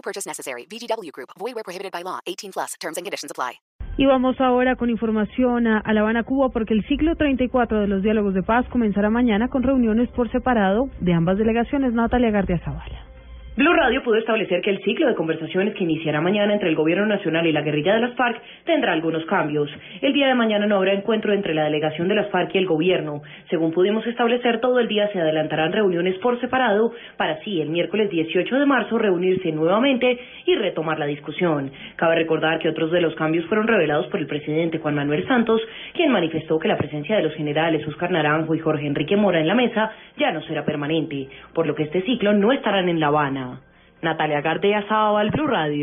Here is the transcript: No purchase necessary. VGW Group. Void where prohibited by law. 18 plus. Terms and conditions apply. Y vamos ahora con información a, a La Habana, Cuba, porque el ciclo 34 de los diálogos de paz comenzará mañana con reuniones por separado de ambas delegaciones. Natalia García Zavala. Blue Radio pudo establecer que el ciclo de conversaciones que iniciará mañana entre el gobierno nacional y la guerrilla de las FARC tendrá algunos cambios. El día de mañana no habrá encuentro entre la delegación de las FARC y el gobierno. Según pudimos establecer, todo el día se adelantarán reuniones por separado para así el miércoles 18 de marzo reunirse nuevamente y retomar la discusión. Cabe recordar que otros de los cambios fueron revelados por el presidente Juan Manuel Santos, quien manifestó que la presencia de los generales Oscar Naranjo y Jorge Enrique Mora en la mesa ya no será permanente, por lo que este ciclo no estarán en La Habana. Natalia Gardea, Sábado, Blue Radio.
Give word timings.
No 0.00 0.02
purchase 0.02 0.26
necessary. 0.26 0.64
VGW 0.66 1.12
Group. 1.12 1.30
Void 1.38 1.54
where 1.54 1.64
prohibited 1.64 1.92
by 1.92 2.02
law. 2.02 2.20
18 2.26 2.52
plus. 2.52 2.74
Terms 2.80 2.96
and 2.96 3.04
conditions 3.04 3.30
apply. 3.30 3.60
Y 3.98 4.06
vamos 4.06 4.40
ahora 4.40 4.76
con 4.76 4.88
información 4.88 5.66
a, 5.66 5.80
a 5.80 5.92
La 5.92 6.00
Habana, 6.00 6.22
Cuba, 6.22 6.48
porque 6.48 6.72
el 6.72 6.86
ciclo 6.86 7.16
34 7.16 7.80
de 7.80 7.86
los 7.86 8.02
diálogos 8.02 8.32
de 8.32 8.42
paz 8.42 8.66
comenzará 8.70 9.10
mañana 9.10 9.48
con 9.48 9.62
reuniones 9.62 10.08
por 10.12 10.30
separado 10.32 10.88
de 11.00 11.12
ambas 11.12 11.36
delegaciones. 11.36 11.92
Natalia 11.92 12.30
García 12.30 12.58
Zavala. 12.64 12.99
Blue 13.56 13.72
Radio 13.72 14.00
pudo 14.04 14.14
establecer 14.14 14.62
que 14.62 14.70
el 14.70 14.80
ciclo 14.84 15.08
de 15.08 15.16
conversaciones 15.16 15.74
que 15.74 15.82
iniciará 15.82 16.20
mañana 16.20 16.52
entre 16.52 16.68
el 16.68 16.76
gobierno 16.76 17.04
nacional 17.04 17.48
y 17.48 17.52
la 17.52 17.62
guerrilla 17.62 17.94
de 17.94 18.00
las 18.00 18.14
FARC 18.14 18.40
tendrá 18.64 18.92
algunos 18.92 19.24
cambios. 19.26 19.68
El 20.00 20.12
día 20.12 20.28
de 20.28 20.36
mañana 20.36 20.68
no 20.68 20.76
habrá 20.76 20.92
encuentro 20.92 21.32
entre 21.32 21.52
la 21.52 21.64
delegación 21.64 22.06
de 22.06 22.14
las 22.14 22.30
FARC 22.30 22.54
y 22.54 22.58
el 22.58 22.66
gobierno. 22.66 23.22
Según 23.50 23.72
pudimos 23.72 24.06
establecer, 24.06 24.60
todo 24.60 24.78
el 24.78 24.86
día 24.86 25.08
se 25.08 25.20
adelantarán 25.20 25.72
reuniones 25.72 26.16
por 26.18 26.40
separado 26.40 26.92
para 27.16 27.32
así 27.32 27.60
el 27.60 27.70
miércoles 27.70 28.08
18 28.08 28.56
de 28.56 28.66
marzo 28.66 28.98
reunirse 28.98 29.50
nuevamente 29.50 30.20
y 30.46 30.54
retomar 30.54 31.00
la 31.00 31.06
discusión. 31.06 31.72
Cabe 31.96 32.14
recordar 32.14 32.60
que 32.60 32.68
otros 32.68 32.92
de 32.92 33.00
los 33.00 33.16
cambios 33.16 33.46
fueron 33.46 33.66
revelados 33.66 34.06
por 34.06 34.20
el 34.20 34.28
presidente 34.28 34.78
Juan 34.78 34.94
Manuel 34.94 35.26
Santos, 35.26 35.60
quien 35.94 36.12
manifestó 36.12 36.60
que 36.60 36.68
la 36.68 36.78
presencia 36.78 37.16
de 37.16 37.24
los 37.24 37.34
generales 37.34 37.84
Oscar 37.88 38.12
Naranjo 38.12 38.54
y 38.54 38.60
Jorge 38.60 38.86
Enrique 38.86 39.16
Mora 39.16 39.40
en 39.40 39.48
la 39.48 39.56
mesa 39.56 39.90
ya 40.16 40.30
no 40.30 40.40
será 40.42 40.64
permanente, 40.64 41.26
por 41.52 41.66
lo 41.66 41.74
que 41.74 41.82
este 41.82 42.02
ciclo 42.02 42.32
no 42.32 42.52
estarán 42.52 42.88
en 42.88 43.00
La 43.00 43.08
Habana. 43.08 43.49
Natalia 44.02 44.40
Gardea, 44.40 44.86
Sábado, 44.88 45.18
Blue 45.30 45.46
Radio. 45.46 45.78